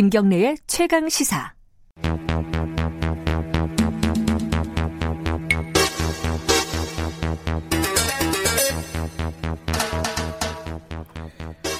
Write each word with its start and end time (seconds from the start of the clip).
김경래의 0.00 0.56
최강 0.66 1.10
시사. 1.10 1.52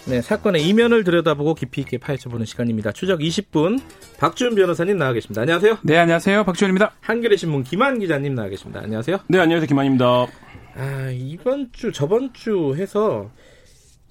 네, 0.07 0.21
사건의 0.21 0.69
이면을 0.69 1.03
들여다보고 1.03 1.55
깊이 1.55 1.81
있게 1.81 1.97
파헤쳐보는 1.97 2.45
시간입니다. 2.45 2.93
추적 2.93 3.21
20분 3.21 3.81
박주현 4.19 4.55
변호사님 4.55 4.99
나와 4.99 5.15
계십니다. 5.15 5.41
안녕하세요. 5.41 5.79
네, 5.83 5.97
안녕하세요. 5.97 6.45
박주현입니다. 6.45 6.93
한겨레 7.01 7.37
신문 7.37 7.65
김한 7.65 8.01
기자님 8.01 8.35
나와 8.35 8.51
계십니다. 8.51 8.83
안녕하세요. 8.83 9.21
네, 9.29 9.39
안녕하세요. 9.39 9.67
김한입니다. 9.67 10.27
아, 10.75 11.11
이번 11.11 11.73
주 11.73 11.91
저번 11.91 12.35
주 12.35 12.75
해서 12.77 13.31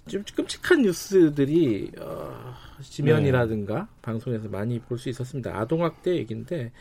좀 0.07 0.23
끔찍한 0.35 0.81
뉴스들이 0.81 1.91
어, 1.99 2.55
지면이라든가 2.81 3.75
네. 3.79 3.85
방송에서 4.01 4.47
많이 4.49 4.79
볼 4.79 4.97
수 4.97 5.09
있었습니다. 5.09 5.57
아동학대 5.59 6.15
얘기인데 6.15 6.71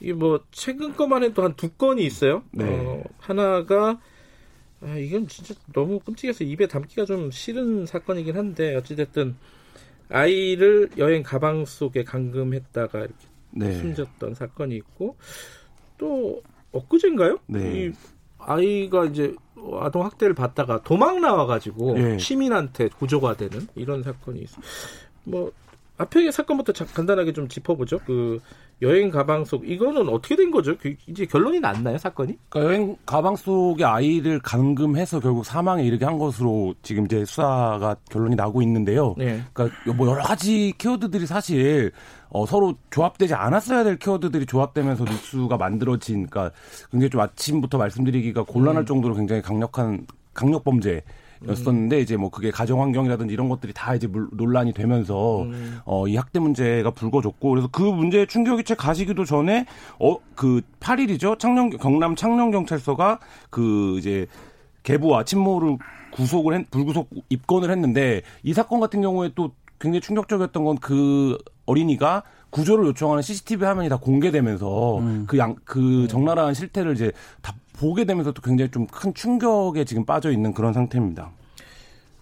이게 0.00 0.12
뭐 0.12 0.40
최근 0.50 0.94
것만 0.94 1.22
해도 1.24 1.42
한 1.42 1.54
두 1.56 1.70
건이 1.70 2.04
있어요. 2.04 2.42
네. 2.52 2.64
어, 2.64 3.02
하나가 3.18 3.98
아, 4.82 4.96
이건 4.96 5.26
진짜 5.26 5.54
너무 5.72 5.98
끔찍해서 6.00 6.44
입에 6.44 6.66
담기가 6.68 7.04
좀 7.06 7.30
싫은 7.30 7.86
사건이긴 7.86 8.36
한데 8.36 8.74
어찌됐든 8.76 9.36
아이를 10.10 10.90
여행 10.98 11.22
가방 11.22 11.64
속에 11.64 12.04
감금했다가 12.04 12.98
이렇게 13.00 13.14
네. 13.52 13.72
숨졌던 13.72 14.34
사건이 14.34 14.76
있고 14.76 15.16
또 15.98 16.42
엊그제인가요? 16.72 17.38
네. 17.46 17.86
이 17.86 17.92
아이가 18.38 19.06
이제 19.06 19.34
아동 19.80 20.04
학대를 20.04 20.34
받다가 20.34 20.82
도망 20.82 21.20
나와가지고 21.20 21.94
네. 21.94 22.18
시민한테 22.18 22.88
구조가 22.88 23.36
되는 23.36 23.66
이런 23.74 24.02
사건이 24.02 24.40
있어. 24.42 24.60
뭐 25.26 25.50
앞에 25.98 26.30
사건부터 26.30 26.72
간단하게 26.94 27.32
좀 27.32 27.48
짚어보죠. 27.48 28.00
그 28.06 28.38
여행 28.82 29.10
가방 29.10 29.46
속 29.46 29.66
이거는 29.66 30.08
어떻게 30.10 30.36
된 30.36 30.50
거죠? 30.50 30.76
그 30.76 30.94
이제 31.06 31.24
결론이 31.24 31.60
났나요 31.60 31.96
사건이? 31.96 32.36
그러니까 32.50 32.70
여행 32.70 32.96
가방 33.06 33.34
속에 33.34 33.82
아이를 33.82 34.38
감금해서 34.40 35.20
결국 35.20 35.46
사망에 35.46 35.82
이르게 35.82 36.04
한 36.04 36.18
것으로 36.18 36.74
지금 36.82 37.06
이제 37.06 37.24
수사가 37.24 37.96
결론이 38.10 38.36
나고 38.36 38.60
있는데요. 38.60 39.14
네. 39.16 39.40
그러니까 39.54 39.92
뭐 39.94 40.06
여러 40.08 40.22
가지 40.22 40.74
키워드들이 40.76 41.26
사실 41.26 41.92
어, 42.28 42.44
서로 42.44 42.74
조합되지 42.90 43.32
않았어야 43.32 43.82
될 43.84 43.98
키워드들이 43.98 44.44
조합되면서 44.44 45.04
뉴스가 45.04 45.56
만들어진, 45.56 46.26
그러니까 46.26 46.54
굉장히 46.90 47.08
좀 47.08 47.22
아침부터 47.22 47.78
말씀드리기가 47.78 48.42
곤란할 48.42 48.82
음. 48.82 48.86
정도로 48.86 49.14
굉장히 49.14 49.40
강력한 49.40 50.06
강력 50.34 50.64
범죄 50.64 51.02
였었는데 51.46 51.96
음. 51.96 52.00
이제 52.00 52.16
뭐 52.16 52.30
그게 52.30 52.50
가정 52.50 52.80
환경이라든지 52.80 53.32
이런 53.32 53.48
것들이 53.48 53.72
다 53.74 53.94
이제 53.94 54.06
물, 54.06 54.28
논란이 54.32 54.72
되면서 54.72 55.42
음. 55.42 55.78
어이 55.84 56.16
학대 56.16 56.38
문제가 56.38 56.90
불거졌고 56.90 57.50
그래서 57.50 57.68
그 57.70 57.82
문제에 57.82 58.26
충격이 58.26 58.64
채 58.64 58.74
가시기도 58.74 59.24
전에 59.24 59.66
어그 59.98 60.62
8일이죠 60.80 61.38
창녕 61.38 61.70
경남 61.70 62.16
창녕 62.16 62.50
경찰서가 62.50 63.18
그 63.50 63.96
이제 63.98 64.26
계부와 64.82 65.24
친모를 65.24 65.78
구속을 66.12 66.54
했, 66.54 66.70
불구속 66.70 67.10
입건을 67.28 67.70
했는데 67.70 68.22
이 68.42 68.52
사건 68.52 68.80
같은 68.80 69.02
경우에 69.02 69.30
또 69.34 69.52
굉장히 69.78 70.00
충격적이었던 70.00 70.64
건 70.64 70.76
그 70.80 71.36
어린이가 71.66 72.22
구조를 72.50 72.86
요청하는 72.86 73.22
CCTV 73.22 73.66
화면이 73.66 73.88
다 73.88 73.96
공개되면서 73.96 74.98
음. 74.98 75.24
그 75.26 75.36
양, 75.36 75.56
그 75.64 76.02
음. 76.04 76.08
적나라한 76.08 76.54
실태를 76.54 76.94
이제 76.94 77.12
다 77.42 77.54
보게 77.76 78.04
되면서 78.04 78.32
또 78.32 78.40
굉장히 78.40 78.70
좀 78.70 78.86
큰 78.86 79.12
충격에 79.12 79.84
지금 79.84 80.04
빠져 80.06 80.30
있는 80.30 80.54
그런 80.54 80.72
상태입니다. 80.72 81.32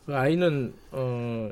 그 0.06 0.16
아이는 0.16 0.74
어 0.92 1.50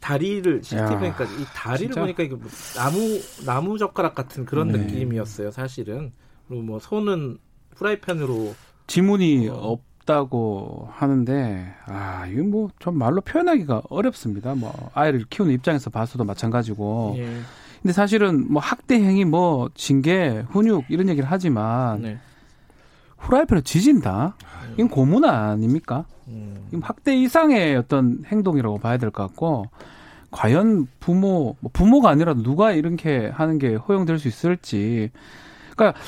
다리를 0.00 0.62
CCTV니까 0.62 1.24
이 1.24 1.44
다리를 1.54 1.88
진짜? 1.88 2.00
보니까 2.02 2.22
이게 2.22 2.34
뭐 2.34 2.48
나무 2.76 3.20
나무 3.46 3.78
젓가락 3.78 4.14
같은 4.14 4.44
그런 4.44 4.68
네. 4.68 4.78
느낌이었어요, 4.78 5.50
사실은. 5.50 6.12
그리고 6.46 6.62
뭐 6.62 6.78
손은 6.78 7.38
프라이팬으로 7.76 8.54
지문이 8.86 9.48
어. 9.48 9.78
없다고 10.00 10.90
하는데 10.92 11.74
아 11.86 12.26
이거 12.26 12.42
뭐좀 12.42 12.98
말로 12.98 13.22
표현하기가 13.22 13.82
어렵습니다. 13.88 14.54
뭐 14.54 14.72
아이를 14.92 15.24
키우는 15.30 15.54
입장에서 15.54 15.88
봐서도 15.90 16.24
마찬가지고. 16.24 17.14
예. 17.18 17.40
근데 17.80 17.92
사실은 17.92 18.50
뭐 18.50 18.62
학대 18.62 18.94
행위 18.94 19.26
뭐 19.26 19.68
징계 19.74 20.42
훈육 20.50 20.84
이런 20.88 21.08
얘기를 21.08 21.30
하지만 21.30 22.00
네. 22.00 22.18
후라이팬을 23.24 23.62
지진다. 23.62 24.36
이건 24.74 24.88
고문 24.88 25.24
아닙니까? 25.24 26.04
음. 26.28 26.56
이건 26.68 26.82
학대 26.82 27.16
이상의 27.16 27.76
어떤 27.76 28.22
행동이라고 28.26 28.78
봐야 28.78 28.96
될 28.98 29.10
것 29.10 29.22
같고 29.26 29.66
과연 30.30 30.88
부모 31.00 31.56
뭐 31.60 31.70
부모가 31.72 32.10
아니라도 32.10 32.42
누가 32.42 32.72
이렇게 32.72 33.28
하는 33.32 33.58
게 33.58 33.74
허용될 33.76 34.18
수 34.18 34.26
있을지 34.26 35.10
그러니까 35.76 35.98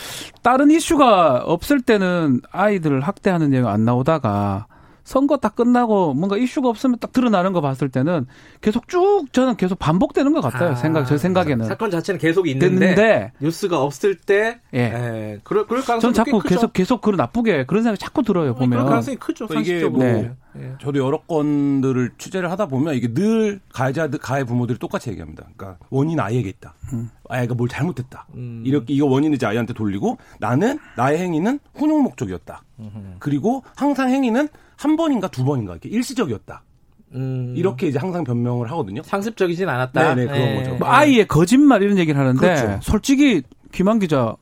다른 0.43 0.71
이슈가 0.71 1.45
없을 1.45 1.81
때는 1.81 2.41
아이들을 2.51 3.01
학대하는 3.03 3.51
내용 3.51 3.69
안 3.69 3.85
나오다가 3.85 4.67
선거 5.07 5.37
딱 5.37 5.55
끝나고 5.55 6.15
뭔가 6.15 6.37
이슈가 6.37 6.69
없으면 6.69 6.99
딱 6.99 7.13
드러나는 7.13 7.53
거 7.53 7.61
봤을 7.61 7.89
때는 7.89 8.27
계속 8.61 8.89
쭉 8.89 9.27
저는 9.31 9.57
계속 9.57 9.79
반복되는 9.79 10.33
것 10.33 10.41
같아요. 10.41 10.71
아, 10.71 10.75
생각 10.75 11.07
제 11.07 11.17
생각에는 11.17 11.65
사건 11.65 11.93
자체는 11.93 12.19
계속 12.19 12.49
있는데 12.49 12.95
됐는데, 12.95 13.33
뉴스가 13.41 13.81
없을 13.81 14.17
때 14.17 14.59
예, 14.75 14.81
예 14.81 15.41
그럴 15.45 15.65
그럴 15.69 15.85
가능성이 15.85 16.13
전 16.13 16.13
자꾸 16.13 16.41
계속 16.41 16.73
계속 16.73 17.01
그런 17.03 17.19
나쁘게 17.19 17.67
그런 17.67 17.85
생각이 17.85 18.01
자꾸 18.01 18.25
들어요 18.25 18.55
보면 18.55 18.71
그럴 18.71 18.85
가능성이 18.87 19.17
크죠. 19.17 19.47
이게 19.61 19.89
뭐 19.89 20.03
네. 20.03 20.33
예. 20.59 20.75
저도 20.81 20.99
여러 20.99 21.19
건들을 21.19 22.13
취재를 22.19 22.51
하다 22.51 22.67
보면 22.67 22.95
이게 22.95 23.13
늘 23.13 23.61
가해자 23.73 24.09
가해 24.09 24.43
부모들이 24.43 24.79
똑같이 24.79 25.11
얘기합니다. 25.11 25.45
그러니까 25.57 25.79
원인 25.91 26.19
아이에게 26.19 26.49
있다. 26.49 26.75
음. 26.93 27.11
아이가 27.29 27.55
뭘 27.55 27.69
잘못했다. 27.69 28.27
음. 28.35 28.63
이렇게 28.67 28.93
이거 28.93 29.07
원인을 29.07 29.37
이제 29.37 29.47
아이한테 29.47 29.73
돌리고 29.73 30.19
나는 30.41 30.81
나의 30.97 31.19
행위는 31.19 31.61
훈육 31.75 32.03
목적이었다. 32.03 32.63
음. 32.81 33.17
그리고 33.21 33.63
항상 33.77 34.11
행위는 34.11 34.49
한 34.77 34.97
번인가 34.97 35.29
두 35.29 35.45
번인가 35.45 35.73
이렇게 35.73 35.89
일시적이었다. 35.89 36.63
음. 37.15 37.55
이렇게 37.57 37.87
이제 37.89 37.99
항상 37.99 38.25
변명을 38.25 38.71
하거든요. 38.73 39.03
상습적이진 39.05 39.69
않았다. 39.69 40.15
네네 40.15 40.27
그런 40.27 40.39
네. 40.39 40.57
거죠. 40.63 40.77
뭐 40.77 40.89
아이의 40.89 41.27
거짓말 41.29 41.83
이런 41.83 41.99
얘기를 41.99 42.21
하는데 42.21 42.39
그렇죠. 42.41 42.79
솔직히 42.83 43.43
김한 43.73 43.99
기자 43.99 44.35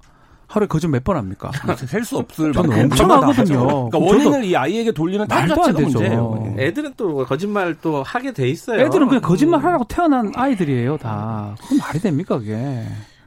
하루에 0.46 0.66
거짓말 0.66 1.00
몇번 1.00 1.16
합니까? 1.16 1.50
셀 1.76 2.04
수 2.04 2.18
없을 2.18 2.52
저는 2.52 2.84
엄청 2.84 3.10
하거든요. 3.10 3.88
그러니까 3.90 3.98
원인을 3.98 4.44
이 4.44 4.56
아이에게 4.56 4.92
돌리는 4.92 5.26
탓 5.26 5.46
자체가 5.46 5.80
문제예요. 5.80 6.54
애들은 6.58 6.94
또 6.96 7.24
거짓말 7.24 7.74
또 7.80 8.02
하게 8.02 8.32
돼 8.32 8.48
있어요. 8.48 8.80
애들은 8.82 9.08
그냥 9.08 9.22
거짓말 9.22 9.62
하라고 9.62 9.84
태어난 9.88 10.32
아이들이에요, 10.34 10.96
다. 10.98 11.56
그럼 11.66 11.78
말이 11.80 11.98
됩니까, 11.98 12.38
그게? 12.38 12.82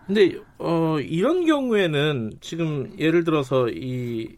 근데 0.05 0.35
어 0.57 0.97
이런 1.01 1.45
경우에는 1.45 2.33
지금 2.39 2.91
예를 2.97 3.23
들어서 3.25 3.67
이 3.69 4.29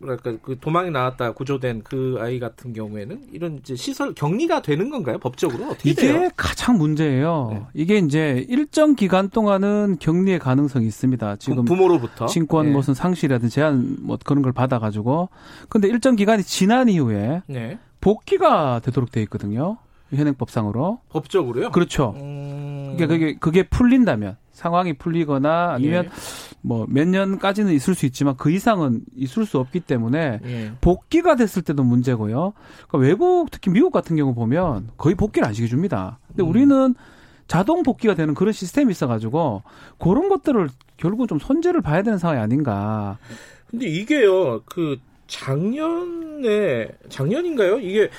뭐랄까 0.00 0.32
그 0.42 0.58
도망이 0.58 0.90
나왔다 0.90 1.32
구조된 1.32 1.82
그 1.84 2.16
아이 2.20 2.40
같은 2.40 2.72
경우에는 2.72 3.28
이런 3.32 3.58
이제 3.58 3.76
시설 3.76 4.14
격리가 4.14 4.62
되는 4.62 4.88
건가요 4.88 5.18
법적으로 5.18 5.66
어떻게 5.66 5.90
이게 5.90 6.02
돼요? 6.02 6.30
가장 6.36 6.78
문제예요. 6.78 7.48
네. 7.52 7.62
이게 7.74 7.98
이제 7.98 8.44
일정 8.48 8.94
기간 8.94 9.28
동안은 9.28 9.98
격리의 10.00 10.38
가능성이 10.38 10.86
있습니다. 10.86 11.36
지금 11.36 11.64
부모로부터 11.66 12.26
친권 12.26 12.66
네. 12.66 12.72
무슨 12.72 12.94
상실이라든 12.94 13.50
제한 13.50 13.98
뭐 14.00 14.18
그런 14.24 14.42
걸 14.42 14.52
받아가지고 14.52 15.28
근데 15.68 15.88
일정 15.88 16.16
기간이 16.16 16.42
지난 16.42 16.88
이후에 16.88 17.42
네. 17.46 17.78
복귀가 18.00 18.80
되도록 18.80 19.12
돼 19.12 19.20
있거든요. 19.22 19.76
현행법상으로 20.12 21.00
법적으로요? 21.08 21.70
그렇죠. 21.70 22.14
음... 22.16 22.96
그게 22.98 23.06
그게 23.06 23.36
그게 23.38 23.62
풀린다면 23.64 24.36
상황이 24.52 24.92
풀리거나 24.92 25.72
아니면 25.74 26.04
예. 26.04 26.10
뭐몇 26.62 27.08
년까지는 27.08 27.72
있을 27.72 27.94
수 27.94 28.04
있지만 28.06 28.36
그 28.36 28.50
이상은 28.50 29.02
있을 29.16 29.46
수 29.46 29.58
없기 29.58 29.80
때문에 29.80 30.40
예. 30.44 30.72
복귀가 30.80 31.34
됐을 31.34 31.62
때도 31.62 31.82
문제고요. 31.82 32.52
그러니까 32.88 32.98
외국 32.98 33.50
특히 33.50 33.70
미국 33.70 33.90
같은 33.90 34.16
경우 34.16 34.34
보면 34.34 34.88
거의 34.98 35.14
복귀를 35.14 35.48
안 35.48 35.54
시켜줍니다. 35.54 36.18
근데 36.28 36.42
음. 36.42 36.48
우리는 36.48 36.94
자동 37.46 37.82
복귀가 37.82 38.14
되는 38.14 38.34
그런 38.34 38.52
시스템이 38.52 38.92
있어가지고 38.92 39.62
그런 39.98 40.28
것들을 40.28 40.68
결국 40.96 41.26
좀 41.26 41.38
손재를 41.38 41.80
봐야 41.80 42.02
되는 42.02 42.18
상황이 42.18 42.40
아닌가. 42.40 43.18
근데 43.70 43.86
이게요, 43.86 44.62
그 44.66 44.98
작년에 45.26 46.88
작년인가요? 47.08 47.78
이게 47.78 48.10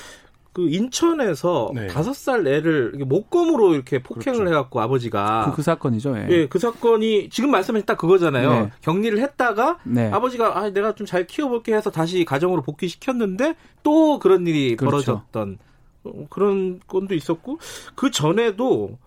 그 0.54 0.68
인천에서 0.70 1.72
네. 1.74 1.88
다섯 1.88 2.12
네. 2.12 2.20
살 2.20 2.48
애를 2.48 2.94
목검으로 3.06 3.74
이렇게 3.74 4.02
폭행을 4.02 4.40
그렇죠. 4.40 4.52
해갖고 4.52 4.82
아버지가 4.82 5.46
그, 5.52 5.58
그 5.58 5.62
사건이죠. 5.62 6.18
예. 6.18 6.28
예. 6.30 6.48
그 6.48 6.60
사건이 6.60 7.30
지금 7.30 7.52
말씀하신 7.52 7.86
딱 7.86 7.98
그거잖아요. 7.98 8.50
네. 8.52 8.72
격리를 8.82 9.18
했다가 9.20 9.80
네. 9.84 10.10
아버지가 10.12 10.58
아 10.58 10.70
내가 10.70 10.96
좀 10.96 11.06
잘 11.12 11.28
키워볼게 11.28 11.74
해서 11.74 11.90
다시 11.92 12.24
가정으로 12.24 12.62
복귀시켰는데 12.62 13.56
또 13.84 14.18
그런 14.20 14.48
일이 14.48 14.78
그렇죠. 14.78 14.92
벌어졌던 15.32 15.58
어, 16.06 16.28
그런 16.30 16.80
건도 16.88 17.16
있었고 17.16 17.60
그 17.96 18.12
전에도 18.12 18.98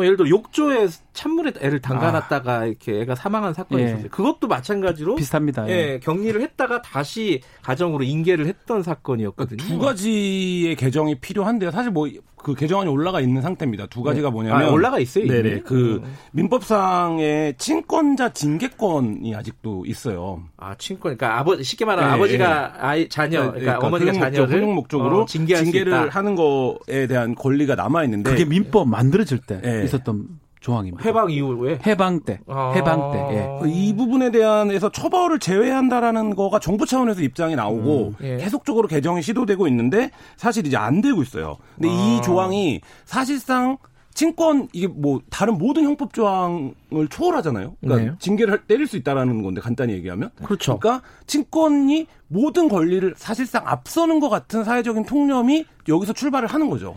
뭐 0.00 0.06
예를 0.06 0.16
들어 0.16 0.30
욕조에 0.30 0.88
찬물에 1.12 1.52
애를 1.60 1.82
담가놨다가 1.82 2.60
아. 2.60 2.64
이렇게 2.64 3.02
애가 3.02 3.14
사망한 3.14 3.52
사건이 3.52 3.82
예. 3.82 3.86
있었어요. 3.86 4.08
그것도 4.08 4.48
마찬가지로 4.48 5.16
비슷합니다. 5.16 5.68
예. 5.68 5.72
예. 5.72 6.00
격리를 6.02 6.40
했다가 6.40 6.80
다시 6.80 7.42
가정으로 7.62 8.04
인계를 8.04 8.46
했던 8.46 8.82
사건이었거든요. 8.82 9.58
두 9.58 9.78
가지의 9.78 10.74
개정이 10.76 11.16
필요한데요. 11.16 11.70
사실 11.70 11.90
뭐 11.90 12.08
그 12.42 12.54
개정안이 12.54 12.90
올라가 12.90 13.20
있는 13.20 13.42
상태입니다. 13.42 13.86
두 13.86 14.02
가지가 14.02 14.28
네. 14.28 14.32
뭐냐면 14.32 14.68
아, 14.68 14.70
올라가 14.70 14.98
있어요. 14.98 15.26
네네 15.26 15.48
이미? 15.48 15.60
그 15.62 16.00
음. 16.02 16.16
민법상의 16.32 17.54
친권자 17.58 18.32
징계권이 18.32 19.34
아직도 19.34 19.84
있어요. 19.86 20.42
아 20.56 20.74
친권 20.76 21.16
그러니까 21.16 21.38
아버 21.38 21.62
쉽게 21.62 21.84
말하면 21.84 22.10
네, 22.10 22.14
아버지가 22.14 22.74
아이 22.78 23.08
자녀 23.08 23.44
네, 23.44 23.50
그러니까, 23.50 23.78
그러니까 23.78 23.86
어머니가 23.86 24.12
자녀를 24.12 24.60
목적, 24.62 24.74
목적으로 24.74 25.22
어, 25.22 25.26
징계를 25.26 26.08
하는 26.08 26.34
거에 26.34 27.06
대한 27.06 27.34
권리가 27.34 27.74
남아 27.74 28.04
있는데 28.04 28.30
그게 28.30 28.44
민법 28.44 28.88
만들어질 28.88 29.38
때 29.38 29.60
네. 29.60 29.84
있었던 29.84 30.39
조항입니다. 30.60 31.02
해방 31.08 31.30
이후에 31.30 31.80
해방 31.86 32.20
때 32.20 32.40
아~ 32.46 32.72
해방 32.74 33.12
때 33.12 33.18
예. 33.36 33.58
그이 33.60 33.94
부분에 33.96 34.30
대한해서 34.30 34.90
처벌을 34.90 35.38
제외한다라는 35.38 36.34
거가 36.36 36.58
정부 36.58 36.86
차원에서 36.86 37.22
입장이 37.22 37.56
나오고 37.56 38.08
음, 38.08 38.14
예. 38.22 38.36
계속적으로 38.36 38.86
개정이 38.86 39.22
시도되고 39.22 39.66
있는데 39.68 40.10
사실 40.36 40.66
이제 40.66 40.76
안 40.76 41.00
되고 41.00 41.22
있어요. 41.22 41.56
근데 41.76 41.88
아~ 41.88 41.92
이 41.92 42.22
조항이 42.22 42.80
사실상 43.04 43.78
친권 44.12 44.68
이게 44.72 44.86
뭐 44.86 45.20
다른 45.30 45.56
모든 45.56 45.84
형법 45.84 46.12
조항을 46.12 47.08
초월하잖아요. 47.08 47.76
그러니까 47.80 48.10
네. 48.10 48.16
징계를 48.18 48.66
때릴 48.66 48.86
수 48.86 48.96
있다라는 48.96 49.42
건데 49.42 49.60
간단히 49.60 49.94
얘기하면 49.94 50.30
그렇죠. 50.44 50.78
그러니까 50.78 51.06
친권이 51.26 52.06
모든 52.28 52.68
권리를 52.68 53.14
사실상 53.16 53.62
앞서는 53.66 54.20
것 54.20 54.28
같은 54.28 54.64
사회적인 54.64 55.04
통념이 55.04 55.64
여기서 55.88 56.12
출발을 56.12 56.48
하는 56.48 56.68
거죠. 56.68 56.96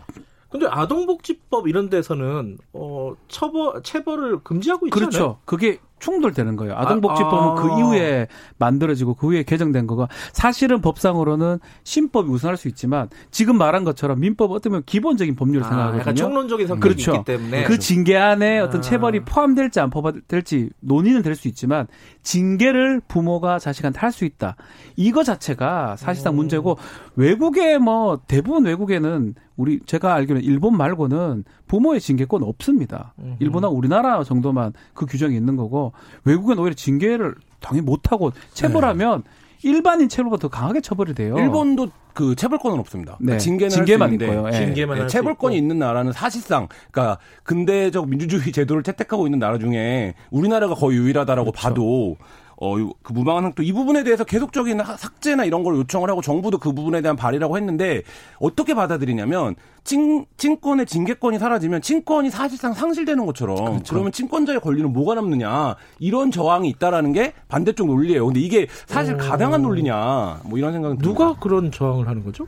근데 0.54 0.68
아동복지법 0.70 1.66
이런 1.66 1.90
데서는 1.90 2.58
어 2.74 3.14
처벌 3.26 3.82
체벌을 3.82 4.44
금지하고 4.44 4.86
있잖아요. 4.86 5.08
그렇죠. 5.10 5.38
그게 5.44 5.78
충돌되는 5.98 6.56
거예요. 6.56 6.74
아동복지법은 6.76 7.38
아, 7.38 7.50
아. 7.52 7.54
그 7.54 7.80
이후에 7.80 8.28
만들어지고 8.58 9.14
그 9.14 9.28
후에 9.28 9.42
개정된 9.42 9.86
거가 9.86 10.06
사실은 10.32 10.80
법상으로는 10.82 11.58
신법이 11.82 12.28
우선할 12.28 12.56
수 12.58 12.68
있지만 12.68 13.08
지금 13.30 13.56
말한 13.56 13.84
것처럼 13.84 14.20
민법 14.20 14.50
어떻게 14.52 14.68
보면 14.68 14.82
기본적인 14.84 15.34
법률을 15.34 15.64
아, 15.64 15.68
생각하거든요. 15.68 16.00
약간 16.00 16.14
총론적인 16.14 16.66
성격이 16.66 16.94
그렇죠. 16.94 17.14
있기 17.14 17.24
때문에 17.24 17.64
그 17.64 17.78
징계 17.78 18.16
안에 18.16 18.60
어떤 18.60 18.78
아. 18.78 18.82
체벌이 18.82 19.20
포함될지 19.24 19.80
안 19.80 19.90
포함될지 19.90 20.70
논의는 20.80 21.22
될 21.22 21.34
수 21.34 21.48
있지만 21.48 21.88
징계를 22.22 23.00
부모가 23.08 23.58
자식한테 23.58 23.98
할 23.98 24.12
수 24.12 24.24
있다. 24.24 24.54
이거 24.94 25.24
자체가 25.24 25.96
사실상 25.96 26.34
오. 26.34 26.36
문제고 26.36 26.78
외국에 27.16 27.78
뭐 27.78 28.20
대부분 28.26 28.64
외국에는 28.64 29.34
우리 29.56 29.80
제가 29.86 30.14
알기로는 30.14 30.44
일본 30.44 30.76
말고는 30.76 31.44
부모의 31.66 32.00
징계권 32.00 32.42
없습니다. 32.42 33.14
일본하고 33.38 33.74
우리나라 33.74 34.22
정도만 34.24 34.72
그 34.94 35.06
규정이 35.06 35.36
있는 35.36 35.56
거고 35.56 35.92
외국은 36.24 36.58
오히려 36.58 36.74
징계를 36.74 37.34
당연히 37.60 37.86
못 37.86 38.12
하고 38.12 38.32
체벌하면 38.52 39.22
네. 39.22 39.30
일반인 39.70 40.08
체벌보다 40.08 40.42
더 40.42 40.48
강하게 40.48 40.80
처벌이 40.80 41.14
돼요. 41.14 41.36
일본도 41.38 41.88
그 42.12 42.34
체벌권은 42.34 42.78
없습니다. 42.80 43.16
그러니까 43.16 43.34
네. 43.34 43.38
징계는 43.38 43.70
징계만 43.70 44.12
있고요. 44.14 44.46
예. 44.48 44.52
징계만 44.52 44.98
네. 44.98 45.06
체벌권이 45.06 45.56
있는 45.56 45.78
나라는 45.78 46.12
사실상 46.12 46.68
그러니까 46.90 47.18
근대적 47.42 48.08
민주주의 48.08 48.52
제도를 48.52 48.82
채택하고 48.82 49.26
있는 49.26 49.38
나라 49.38 49.58
중에 49.58 50.14
우리나라가 50.30 50.74
거의 50.74 50.98
유일하다라고 50.98 51.52
그렇죠. 51.52 51.68
봐도 51.68 52.16
어, 52.64 52.90
그 53.02 53.12
무방한 53.12 53.44
행동 53.44 53.64
이 53.64 53.72
부분에 53.72 54.04
대해서 54.04 54.24
계속적인 54.24 54.80
삭제나 54.96 55.44
이런 55.44 55.62
걸 55.62 55.76
요청을 55.76 56.08
하고 56.08 56.22
정부도 56.22 56.58
그 56.58 56.72
부분에 56.72 57.02
대한 57.02 57.14
발의라고 57.14 57.58
했는데 57.58 58.02
어떻게 58.38 58.74
받아들이냐면 58.74 59.54
친, 59.84 60.24
친권의 60.38 60.86
징계권이 60.86 61.38
사라지면 61.38 61.82
친권이 61.82 62.30
사실상 62.30 62.72
상실되는 62.72 63.26
것처럼 63.26 63.56
그렇죠. 63.56 63.92
그러면 63.92 64.12
친권자의 64.12 64.60
권리는 64.60 64.90
뭐가 64.92 65.14
남느냐 65.14 65.76
이런 65.98 66.30
저항이 66.30 66.68
있다라는 66.70 67.12
게 67.12 67.34
반대쪽 67.48 67.86
논리예요. 67.86 68.24
근데 68.24 68.40
이게 68.40 68.66
사실 68.86 69.14
오. 69.14 69.18
가당한 69.18 69.60
논리냐 69.60 70.40
뭐 70.44 70.58
이런 70.58 70.72
생각은 70.72 70.98
누가 70.98 71.24
듭니다. 71.26 71.40
그런 71.40 71.70
저항을 71.70 72.08
하는 72.08 72.24
거죠? 72.24 72.46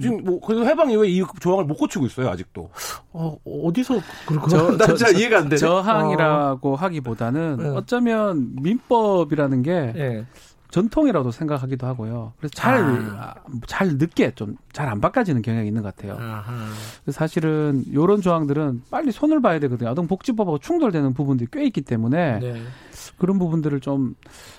지금 0.00 0.24
뭐 0.24 0.40
그래서 0.40 0.64
해방 0.64 0.90
이후에 0.90 1.08
이 1.08 1.22
조항을 1.40 1.64
못 1.64 1.74
고치고 1.76 2.06
있어요 2.06 2.28
아직도. 2.30 2.70
어 3.12 3.36
어디서 3.44 4.00
그렇게 4.26 4.56
난잘 4.76 5.16
이해가 5.18 5.38
안 5.38 5.48
돼. 5.48 5.56
저항이라고 5.56 6.72
어. 6.72 6.76
하기보다는 6.76 7.56
네. 7.58 7.68
어쩌면 7.70 8.54
민법이라는 8.62 9.62
게 9.62 9.92
네. 9.94 10.26
전통이라도 10.76 11.30
생각하기도 11.30 11.86
하고요. 11.86 12.34
그래서 12.36 12.52
잘잘 12.54 13.88
아. 13.88 13.92
늦게 13.94 14.32
좀 14.34 14.56
잘 14.72 14.88
안 14.90 15.00
바꿔지는 15.00 15.40
경향이 15.40 15.66
있는 15.68 15.82
것 15.82 15.96
같아요. 15.96 16.18
그래서 17.02 17.16
사실은 17.18 17.82
이런 17.86 18.20
조항들은 18.20 18.82
빨리 18.90 19.10
손을 19.10 19.40
봐야 19.40 19.58
되거든요. 19.58 19.88
아동복지법하고 19.90 20.58
충돌되는 20.58 21.14
부분들이 21.14 21.48
꽤 21.50 21.64
있기 21.64 21.80
때문에 21.80 22.40
네. 22.40 22.62
그런 23.16 23.38
부분들을 23.38 23.80
좀 23.80 24.14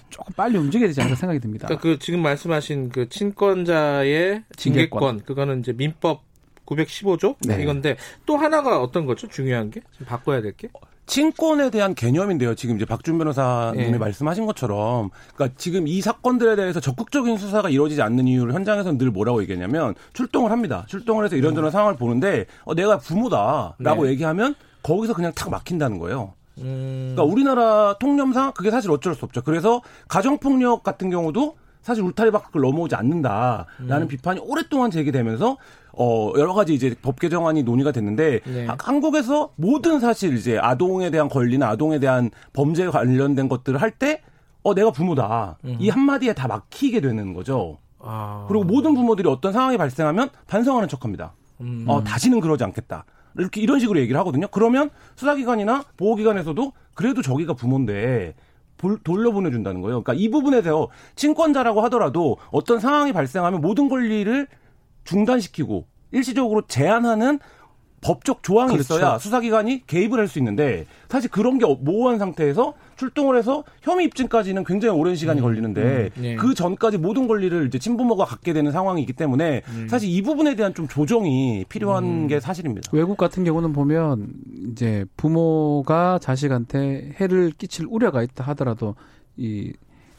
조금 0.09 0.33
빨리 0.33 0.57
움직여야 0.57 0.87
되지 0.87 1.01
않을까 1.01 1.15
생각이 1.15 1.39
듭니다. 1.39 1.67
그러니까 1.67 1.83
그 1.83 1.99
지금 1.99 2.23
말씀하신 2.23 2.89
그 2.89 3.09
친권자의 3.09 4.43
징계권, 4.55 4.99
징계권. 4.99 5.19
그거는 5.25 5.59
이제 5.59 5.71
민법 5.73 6.23
915조 6.65 7.35
네. 7.47 7.61
이건데 7.61 7.95
또 8.25 8.37
하나가 8.37 8.81
어떤 8.81 9.05
거죠? 9.05 9.27
중요한 9.27 9.69
게 9.69 9.81
지금 9.91 10.07
바꿔야 10.07 10.41
될 10.41 10.53
게? 10.53 10.69
친권에 11.07 11.69
대한 11.69 11.95
개념인데요. 11.95 12.53
지금 12.53 12.75
이제 12.75 12.85
박준 12.85 13.17
변호사님이 13.17 13.91
네. 13.91 13.97
말씀하신 13.97 14.45
것처럼, 14.45 15.09
그러니까 15.33 15.57
지금 15.57 15.87
이 15.87 16.01
사건들에 16.01 16.55
대해서 16.55 16.79
적극적인 16.79 17.37
수사가 17.37 17.69
이루어지지 17.69 18.01
않는 18.01 18.27
이유를 18.27 18.53
현장에서는 18.53 18.97
늘 18.97 19.09
뭐라고 19.09 19.41
얘기하냐면 19.41 19.95
출동을 20.13 20.51
합니다. 20.51 20.85
출동을 20.87 21.25
해서 21.25 21.35
이런저런 21.35 21.69
음. 21.69 21.71
상황을 21.71 21.95
보는데, 21.95 22.45
어, 22.65 22.75
내가 22.75 22.97
부모다라고 22.97 24.03
네. 24.03 24.11
얘기하면 24.11 24.55
거기서 24.83 25.13
그냥 25.13 25.31
탁 25.33 25.49
막힌다는 25.49 25.97
거예요. 25.97 26.33
음. 26.59 27.13
그러니까 27.15 27.23
우리나라 27.23 27.95
통념상 27.99 28.51
그게 28.51 28.69
사실 28.69 28.91
어쩔 28.91 29.15
수 29.15 29.25
없죠. 29.25 29.41
그래서 29.43 29.81
가정폭력 30.07 30.83
같은 30.83 31.09
경우도 31.09 31.55
사실 31.81 32.03
울타리 32.03 32.31
밖을 32.31 32.59
넘어오지 32.59 32.95
않는다라는 32.95 34.01
음. 34.01 34.07
비판이 34.09 34.41
오랫동안 34.43 34.91
제기되면서 34.91 35.55
어 35.97 36.31
여러 36.37 36.53
가지 36.53 36.73
이제 36.73 36.93
법 37.01 37.19
개정안이 37.19 37.63
논의가 37.63 37.91
됐는데 37.91 38.41
네. 38.45 38.67
한국에서 38.79 39.51
모든 39.55 39.99
사실 39.99 40.35
이제 40.37 40.57
아동에 40.61 41.09
대한 41.09 41.27
권리나 41.29 41.67
아동에 41.69 41.99
대한 41.99 42.29
범죄 42.53 42.87
관련된 42.87 43.49
것들을 43.49 43.81
할 43.81 43.91
때 43.97 44.21
어 44.63 44.73
내가 44.73 44.91
부모다 44.91 45.57
음. 45.63 45.77
이 45.79 45.87
한마디에 45.89 46.33
다 46.33 46.47
막히게 46.47 46.99
되는 46.99 47.33
거죠. 47.33 47.77
아. 47.99 48.45
그리고 48.49 48.65
모든 48.65 48.93
부모들이 48.95 49.29
어떤 49.29 49.53
상황이 49.53 49.77
발생하면 49.77 50.29
반성하는 50.47 50.89
척 50.89 51.05
합니다. 51.05 51.33
음. 51.61 51.85
어 51.87 52.03
다시는 52.03 52.41
그러지 52.41 52.63
않겠다. 52.65 53.05
이렇게 53.37 53.61
이런 53.61 53.79
식으로 53.79 53.97
얘기를 53.99 54.19
하거든요. 54.19 54.47
그러면 54.51 54.89
수사기관이나 55.15 55.83
보호기관에서도 55.95 56.73
그래도 56.95 57.21
저기가 57.21 57.53
부모인데 57.53 58.35
돌려보내준다는 59.03 59.81
거예요. 59.81 60.03
그러니까 60.03 60.13
이 60.21 60.29
부분에 60.29 60.61
대해서 60.61 60.89
친권자라고 61.15 61.81
하더라도 61.83 62.37
어떤 62.51 62.79
상황이 62.79 63.13
발생하면 63.13 63.61
모든 63.61 63.89
권리를 63.89 64.47
중단시키고 65.07 65.85
일시적으로 66.11 66.61
제한하는 66.67 67.39
법적 67.99 68.43
조항이 68.43 68.73
그렇죠. 68.73 68.95
있어야 68.95 69.17
수사기관이 69.17 69.87
개입을 69.87 70.19
할 70.19 70.27
수 70.27 70.37
있는데 70.37 70.85
사실 71.09 71.31
그런 71.31 71.57
게 71.57 71.65
모호한 71.65 72.19
상태에서 72.19 72.75
출동을 72.95 73.37
해서 73.37 73.63
혐의 73.81 74.05
입증까지는 74.05 74.63
굉장히 74.65 74.97
오랜 74.99 75.15
시간이 75.15 75.39
음, 75.39 75.43
걸리는데 75.43 75.81
음, 76.15 76.21
네. 76.21 76.35
그 76.35 76.53
전까지 76.53 76.99
모든 76.99 77.27
권리를 77.27 77.65
이제 77.67 77.79
친부모가 77.79 78.25
갖게 78.25 78.53
되는 78.53 78.71
상황이기 78.71 79.13
때문에 79.13 79.63
음. 79.69 79.87
사실 79.89 80.09
이 80.09 80.21
부분에 80.21 80.55
대한 80.55 80.73
좀 80.75 80.87
조정이 80.87 81.65
필요한 81.69 82.03
음. 82.03 82.27
게 82.27 82.39
사실입니다. 82.39 82.91
외국 82.93 83.17
같은 83.17 83.43
경우는 83.43 83.73
보면 83.73 84.31
이제 84.71 85.05
부모가 85.17 86.19
자식한테 86.19 87.13
해를 87.19 87.51
끼칠 87.51 87.87
우려가 87.89 88.21
있다 88.21 88.43
하더라도 88.43 88.95
이 89.37 89.73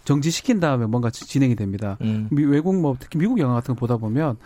정지시킨 0.08 0.58
다음에 0.58 0.86
뭔가 0.86 1.10
진행이 1.10 1.54
됩니다. 1.54 1.98
음. 2.00 2.28
외국 2.30 2.74
뭐 2.74 2.96
특히 2.98 3.18
미국 3.18 3.38
영화 3.40 3.54
같은 3.54 3.74
거 3.74 3.78
보다 3.78 3.98
보면 3.98 4.38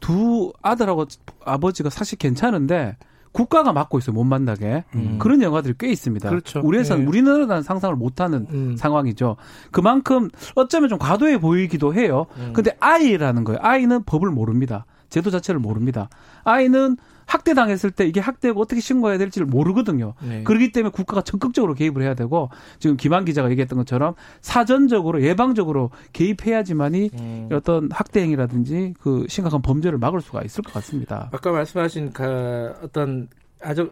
두 0.00 0.52
아들하고 0.60 1.06
아버지가 1.44 1.88
사실 1.88 2.18
괜찮은데 2.18 2.96
국가가 3.30 3.72
맡고 3.72 3.98
있어요. 3.98 4.12
못 4.12 4.24
만나게. 4.24 4.82
음. 4.96 5.18
그런 5.20 5.40
영화들이 5.40 5.74
꽤 5.78 5.88
있습니다. 5.88 6.28
그렇죠. 6.28 6.60
우리에서는 6.64 7.04
네. 7.04 7.08
우리나라는 7.08 7.62
상상을 7.62 7.94
못 7.94 8.20
하는 8.20 8.46
음. 8.50 8.76
상황이죠. 8.76 9.36
그만큼 9.70 10.30
어쩌면 10.56 10.88
좀 10.88 10.98
과도해 10.98 11.38
보이기도 11.38 11.94
해요. 11.94 12.26
음. 12.36 12.52
근데 12.52 12.76
아이라는 12.80 13.44
거예요. 13.44 13.60
아이는 13.62 14.02
법을 14.02 14.30
모릅니다. 14.30 14.84
제도 15.10 15.30
자체를 15.30 15.60
모릅니다. 15.60 16.08
아이는 16.42 16.96
학대당했을 17.26 17.90
때 17.90 18.06
이게 18.06 18.20
학대고 18.20 18.60
어떻게 18.60 18.80
신고해야 18.80 19.18
될지를 19.18 19.46
모르거든요. 19.46 20.14
네. 20.26 20.42
그렇기 20.44 20.72
때문에 20.72 20.90
국가가 20.90 21.22
적극적으로 21.22 21.74
개입을 21.74 22.02
해야 22.02 22.14
되고 22.14 22.50
지금 22.78 22.96
김한 22.96 23.24
기자가 23.24 23.50
얘기했던 23.50 23.78
것처럼 23.78 24.14
사전적으로 24.40 25.22
예방적으로 25.22 25.90
개입해야지만이 26.12 27.10
음. 27.14 27.48
어떤 27.52 27.88
학대 27.92 28.20
행위라든지 28.22 28.94
그 29.00 29.26
심각한 29.28 29.62
범죄를 29.62 29.98
막을 29.98 30.20
수가 30.20 30.42
있을 30.42 30.62
것 30.62 30.72
같습니다. 30.74 31.28
아까 31.32 31.52
말씀하신 31.52 32.12
그 32.12 32.74
어떤 32.82 33.28
아동, 33.60 33.90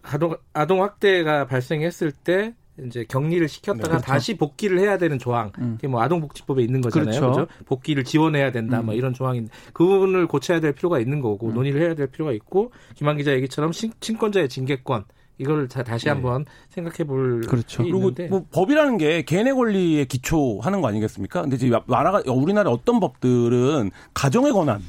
아동 0.52 0.82
학대가 0.82 1.46
발생했을 1.46 2.12
때 2.12 2.54
이제 2.78 3.04
격리를 3.06 3.46
시켰다가 3.48 3.82
네, 3.82 3.90
그렇죠. 3.90 4.06
다시 4.06 4.36
복귀를 4.36 4.78
해야 4.78 4.96
되는 4.96 5.18
조항, 5.18 5.52
음. 5.58 5.74
그게 5.76 5.88
뭐 5.88 6.00
아동복지법에 6.02 6.62
있는 6.62 6.80
거잖아요, 6.80 7.20
그렇죠. 7.20 7.32
그렇죠? 7.32 7.64
복귀를 7.66 8.04
지원해야 8.04 8.50
된다, 8.50 8.76
뭐 8.76 8.84
음. 8.84 8.86
뭐 8.86 8.94
이런 8.94 9.12
조항인데 9.12 9.50
그 9.72 9.84
부분을 9.84 10.26
고쳐야 10.26 10.60
될 10.60 10.72
필요가 10.72 10.98
있는 10.98 11.20
거고 11.20 11.48
음. 11.48 11.54
논의를 11.54 11.82
해야 11.82 11.94
될 11.94 12.06
필요가 12.06 12.32
있고 12.32 12.72
김한 12.94 13.18
기자 13.18 13.32
얘기처럼 13.32 13.72
신, 13.72 13.92
친권자의 14.00 14.48
징계권 14.48 15.04
이걸 15.38 15.68
다시 15.68 16.04
네. 16.04 16.10
한번 16.10 16.46
생각해 16.70 17.04
볼 17.04 17.42
그렇죠. 17.42 17.82
그리고 17.82 18.10
뭐 18.30 18.46
법이라는 18.52 18.96
게 18.96 19.22
개인의 19.22 19.54
권리에 19.54 20.04
기초하는 20.04 20.80
거 20.80 20.88
아니겠습니까? 20.88 21.42
근데 21.42 21.56
지금 21.56 21.78
나라가 21.86 22.22
우리나라 22.26 22.70
어떤 22.70 23.00
법들은 23.00 23.90
가정의 24.14 24.52
권한 24.52 24.80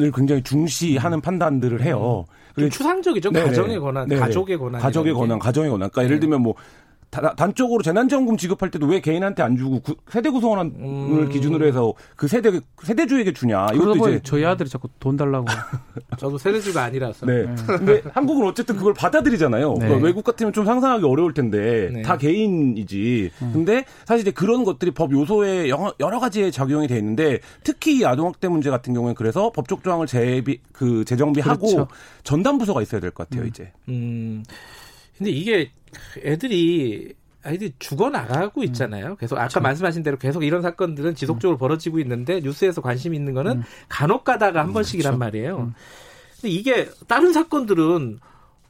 을 0.00 0.10
굉장히 0.10 0.42
중시하는 0.42 1.20
판단들을 1.20 1.82
해요. 1.82 2.24
추상적이죠. 2.56 3.30
네네. 3.30 3.46
가정의 3.46 3.78
권한, 3.78 4.08
네네. 4.08 4.20
가족의 4.20 4.56
권한. 4.56 4.80
가족의 4.80 5.12
권한, 5.12 5.38
가정의 5.38 5.70
권한. 5.70 5.90
그러니까 5.90 6.04
예를 6.04 6.16
네. 6.16 6.20
들면 6.20 6.42
뭐 6.42 6.54
단적으로 7.36 7.82
재난지원금 7.82 8.38
지급할 8.38 8.70
때도 8.70 8.86
왜 8.86 9.00
개인한테 9.00 9.42
안 9.42 9.54
주고 9.58 9.80
구, 9.80 9.96
세대 10.08 10.30
구성원을 10.30 10.72
음. 10.80 11.28
기준으로 11.28 11.66
해서 11.66 11.92
그 12.16 12.26
세대 12.26 12.58
세대주에게 12.82 13.34
주냐. 13.34 13.66
이것도 13.74 14.08
이제 14.08 14.20
저희 14.24 14.46
아들이 14.46 14.70
자꾸 14.70 14.88
돈 14.98 15.18
달라고. 15.18 15.44
저도 16.18 16.38
세대주가 16.38 16.84
아니라서. 16.84 17.26
네. 17.26 17.44
네. 17.44 17.54
근데 17.66 18.02
한국은 18.14 18.46
어쨌든 18.46 18.76
그걸 18.76 18.94
받아들이잖아요. 18.94 19.74
네. 19.74 19.78
그러니까 19.80 20.06
외국 20.06 20.24
같으면 20.24 20.54
좀 20.54 20.64
상상하기 20.64 21.04
어려울 21.04 21.34
텐데 21.34 21.90
네. 21.92 22.00
다 22.00 22.16
개인이지. 22.16 23.30
음. 23.42 23.50
근데 23.52 23.84
사실 24.06 24.22
이제 24.22 24.30
그런 24.30 24.64
것들이 24.64 24.92
법 24.92 25.12
요소에 25.12 25.68
여러 25.68 26.18
가지의 26.18 26.50
작용이 26.50 26.88
돼 26.88 26.96
있는데 26.96 27.40
특히 27.62 28.06
아동학대 28.06 28.48
문제 28.48 28.70
같은 28.70 28.94
경우에 28.94 29.12
그래서 29.12 29.52
법적 29.52 29.84
조항을 29.84 30.06
재비 30.06 30.60
그 30.72 31.04
재정비하고 31.04 31.66
그렇죠. 31.66 31.88
전담 32.24 32.56
부서가 32.56 32.80
있어야 32.80 33.00
될 33.02 33.10
것 33.10 33.28
같아요, 33.28 33.44
음. 33.44 33.48
이제. 33.48 33.70
음. 33.90 34.42
근데 35.16 35.30
이게 35.30 35.70
애들이 36.24 37.14
아이들이 37.44 37.72
죽어나가고 37.78 38.60
음. 38.60 38.64
있잖아요. 38.66 39.16
계속 39.16 39.36
아까 39.36 39.48
그렇죠. 39.48 39.60
말씀하신 39.60 40.02
대로 40.02 40.16
계속 40.16 40.44
이런 40.44 40.62
사건들은 40.62 41.14
지속적으로 41.14 41.56
음. 41.56 41.58
벌어지고 41.58 41.98
있는데 42.00 42.40
뉴스에서 42.40 42.80
관심 42.80 43.14
있는 43.14 43.34
거는 43.34 43.58
음. 43.58 43.62
간혹 43.88 44.24
가다가 44.24 44.60
한 44.60 44.68
음, 44.68 44.72
번씩이란 44.72 45.12
그렇죠. 45.12 45.18
말이에요. 45.18 45.58
음. 45.58 45.74
근데 46.40 46.48
이게 46.48 46.88
다른 47.08 47.32
사건들은 47.32 48.20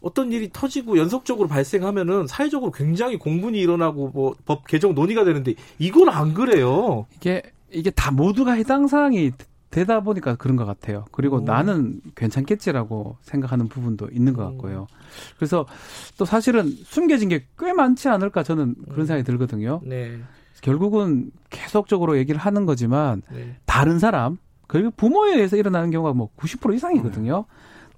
어떤 0.00 0.32
일이 0.32 0.50
터지고 0.52 0.98
연속적으로 0.98 1.48
발생하면은 1.48 2.26
사회적으로 2.26 2.72
굉장히 2.72 3.18
공분이 3.18 3.58
일어나고 3.60 4.08
뭐 4.08 4.34
법 4.46 4.66
개정 4.66 4.94
논의가 4.94 5.24
되는데 5.24 5.54
이건 5.78 6.08
안 6.08 6.34
그래요. 6.34 7.06
이게 7.16 7.42
이게 7.70 7.90
다 7.90 8.10
모두가 8.10 8.52
해당 8.52 8.86
사항이 8.88 9.30
되다 9.72 10.00
보니까 10.00 10.36
그런 10.36 10.56
것 10.56 10.64
같아요. 10.66 11.06
그리고 11.10 11.38
오. 11.38 11.40
나는 11.40 12.00
괜찮겠지라고 12.14 13.16
생각하는 13.22 13.68
부분도 13.68 14.08
있는 14.12 14.34
것 14.34 14.44
같고요. 14.44 14.86
그래서 15.36 15.66
또 16.16 16.24
사실은 16.24 16.68
숨겨진 16.84 17.28
게 17.28 17.46
꽤 17.58 17.72
많지 17.72 18.08
않을까 18.08 18.42
저는 18.42 18.74
그런 18.84 19.00
음. 19.00 19.06
생각이 19.06 19.24
들거든요. 19.24 19.80
네. 19.84 20.18
결국은 20.60 21.30
계속적으로 21.50 22.18
얘기를 22.18 22.38
하는 22.40 22.66
거지만 22.66 23.22
네. 23.32 23.56
다른 23.66 23.98
사람 23.98 24.36
그리고 24.68 24.90
부모에 24.96 25.34
의해서 25.34 25.56
일어나는 25.56 25.90
경우가 25.90 26.12
뭐 26.12 26.28
90% 26.36 26.74
이상이거든요. 26.74 27.46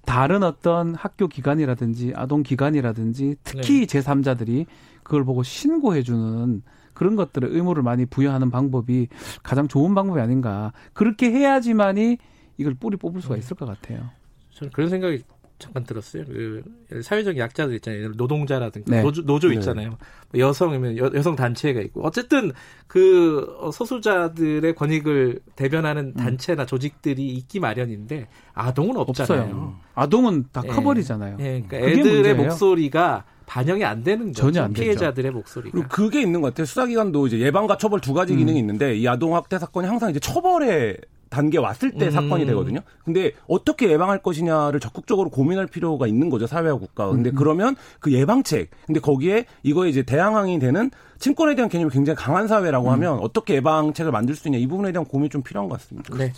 다른 0.05 0.43
어떤 0.43 0.95
학교 0.95 1.27
기관이라든지 1.27 2.13
아동 2.15 2.41
기관이라든지 2.43 3.35
특히 3.43 3.85
네. 3.85 3.99
제3자들이 4.01 4.65
그걸 5.03 5.25
보고 5.25 5.43
신고해 5.43 6.03
주는 6.03 6.61
그런 6.95 7.15
것들을 7.15 7.49
의무를 7.51 7.83
많이 7.83 8.05
부여하는 8.07 8.49
방법이 8.49 9.07
가장 9.43 9.67
좋은 9.67 9.93
방법이 9.93 10.19
아닌가. 10.19 10.73
그렇게 10.93 11.29
해야지만이 11.29 12.17
이걸 12.57 12.73
뿌리 12.73 12.97
뽑을 12.97 13.21
수가 13.21 13.37
있을 13.37 13.55
것 13.55 13.67
같아요. 13.67 14.09
저는 14.51 14.71
그런 14.71 14.89
생각이 14.89 15.21
잠깐 15.57 15.85
들었어요. 15.85 16.25
그 16.25 16.63
사회적 17.01 17.37
약자들 17.37 17.75
있잖아요. 17.75 18.09
노동자라든가 18.09 18.91
네. 18.91 19.01
노조, 19.01 19.21
노조 19.23 19.47
네. 19.47 19.55
있잖아요. 19.55 19.97
네. 20.31 20.39
여성이면 20.39 20.97
여, 20.97 21.21
성 21.21 21.35
단체가 21.35 21.79
있고 21.81 22.05
어쨌든 22.05 22.51
그 22.87 23.57
소수자들의 23.73 24.75
권익을 24.75 25.39
대변하는 25.55 26.07
음. 26.07 26.13
단체나 26.13 26.65
조직들이 26.65 27.27
있기 27.27 27.61
마련인데 27.61 28.27
아동은 28.53 28.97
없잖아요. 28.97 29.41
없어요. 29.43 29.75
아동은 29.93 30.45
다 30.51 30.61
네. 30.61 30.67
커버리잖아요. 30.67 31.37
네. 31.37 31.63
그러니까 31.65 31.77
애들의 31.77 32.13
문제예요. 32.13 32.35
목소리가 32.35 33.23
반영이 33.45 33.83
안 33.83 34.03
되는 34.03 34.27
거죠. 34.27 34.41
전혀 34.41 34.63
안 34.63 34.73
피해자들의 34.73 35.13
되죠. 35.29 35.37
목소리가. 35.37 35.71
그리고 35.71 35.87
그게 35.89 36.21
있는 36.21 36.41
것 36.41 36.49
같아요. 36.49 36.65
수사기관도 36.65 37.27
이제 37.27 37.39
예방과 37.39 37.77
처벌 37.77 38.01
두 38.01 38.13
가지 38.13 38.33
음. 38.33 38.39
기능이 38.39 38.59
있는데 38.59 38.95
이 38.95 39.07
아동 39.07 39.35
학대 39.35 39.59
사건이 39.59 39.87
항상 39.87 40.09
이제 40.09 40.19
처벌에 40.19 40.97
단계 41.35 41.57
왔을 41.57 41.91
때 41.91 42.05
음. 42.05 42.11
사건이 42.11 42.45
되거든요. 42.45 42.79
근데 43.03 43.33
어떻게 43.45 43.91
예방할 43.91 44.19
것이냐를 44.23 44.79
적극적으로 44.79 45.29
고민할 45.29 45.67
필요가 45.67 46.07
있는 46.07 46.29
거죠. 46.29 46.47
사회와 46.47 46.77
국가. 46.77 47.09
근데 47.09 47.31
음. 47.31 47.35
그러면 47.35 47.75
그 47.99 48.13
예방책. 48.13 48.69
근데 48.85 49.01
거기에 49.01 49.45
이거에 49.63 49.89
이제 49.89 50.03
대항항이 50.03 50.59
되는 50.59 50.91
친권에 51.19 51.55
대한 51.55 51.67
개념이 51.67 51.91
굉장히 51.91 52.15
강한 52.15 52.47
사회라고 52.47 52.87
음. 52.87 52.93
하면 52.93 53.19
어떻게 53.19 53.55
예방책을 53.55 54.13
만들 54.13 54.35
수 54.35 54.47
있냐 54.47 54.57
이 54.57 54.65
부분에 54.65 54.93
대한 54.93 55.05
고민이 55.05 55.29
좀 55.29 55.43
필요한 55.43 55.67
것 55.67 55.79
같습니다. 55.79 56.15
네. 56.17 56.31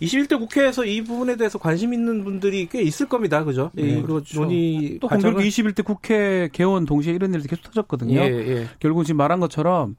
21대 0.00 0.38
국회에서 0.40 0.84
이 0.84 1.04
부분에 1.04 1.36
대해서 1.36 1.58
관심 1.58 1.94
있는 1.94 2.24
분들이 2.24 2.68
꽤 2.68 2.82
있을 2.82 3.08
겁니다. 3.08 3.44
그죠? 3.44 3.70
네, 3.74 3.82
이거 3.82 4.06
그렇죠. 4.06 4.40
논의 4.40 4.98
또 5.00 5.06
공교롭 5.06 5.40
21대 5.40 5.84
국회 5.84 6.48
개원 6.52 6.84
동시에 6.84 7.12
이런 7.14 7.32
일이 7.32 7.44
계속 7.44 7.62
터졌거든요. 7.62 8.18
예, 8.18 8.26
예. 8.26 8.68
결국 8.80 9.04
지금 9.04 9.18
말한 9.18 9.38
것처럼 9.38 9.94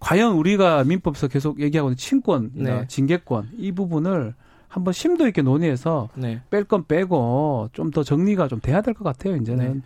과연 0.00 0.34
우리가 0.34 0.84
민법에서 0.84 1.28
계속 1.28 1.60
얘기하고 1.60 1.88
있는 1.90 1.96
친권, 1.96 2.50
네. 2.54 2.84
징계권 2.88 3.50
이 3.58 3.72
부분을 3.72 4.34
한번 4.68 4.92
심도 4.92 5.26
있게 5.26 5.42
논의해서 5.42 6.08
네. 6.14 6.40
뺄건 6.50 6.86
빼고 6.86 7.70
좀 7.72 7.90
더 7.90 8.02
정리가 8.02 8.48
좀 8.48 8.60
돼야 8.60 8.82
될 8.82 8.94
것 8.94 9.04
같아요. 9.04 9.36
이제는. 9.36 9.74
네. 9.74 9.80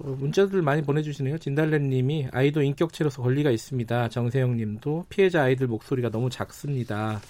어, 0.00 0.16
문자들 0.18 0.60
많이 0.62 0.82
보내주시네요. 0.82 1.38
진달래님이 1.38 2.28
아이도 2.32 2.62
인격체로서 2.62 3.22
권리가 3.22 3.50
있습니다. 3.50 4.08
정세영님도 4.08 5.06
피해자 5.08 5.42
아이들 5.42 5.66
목소리가 5.68 6.08
너무 6.10 6.30
작습니다. 6.30 7.20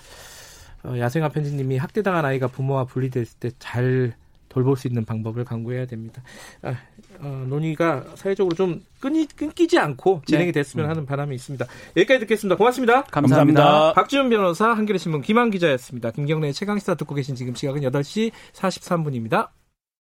어, 0.84 0.94
야생아 0.98 1.28
편지님이 1.30 1.76
학대당한 1.78 2.24
아이가 2.24 2.46
부모와 2.46 2.84
분리됐을 2.84 3.38
때 3.40 3.50
잘 3.58 4.14
돌볼 4.54 4.76
수 4.76 4.86
있는 4.86 5.04
방법을 5.04 5.44
강구해야 5.44 5.86
됩니다. 5.86 6.22
아, 6.62 6.76
어, 7.18 7.44
논의가 7.48 8.04
사회적으로 8.14 8.54
좀 8.54 8.82
끊이, 9.00 9.26
끊기지 9.26 9.78
않고 9.78 10.22
진행이 10.26 10.46
네. 10.46 10.52
됐으면 10.52 10.86
네. 10.86 10.88
하는 10.88 11.06
바람이 11.06 11.34
있습니다. 11.34 11.66
여기까지 11.96 12.20
듣겠습니다. 12.20 12.56
고맙습니다. 12.56 13.02
감사합니다. 13.02 13.62
감사합니다. 13.62 13.92
박지훈 13.94 14.30
변호사, 14.30 14.70
한겨레신문 14.70 15.22
김한 15.22 15.50
기자였습니다. 15.50 16.12
김경래의 16.12 16.54
최강시사 16.54 16.94
듣고 16.94 17.14
계신 17.14 17.34
지금 17.34 17.54
시각은 17.54 17.82
8시 17.82 18.30
43분입니다. 18.54 19.48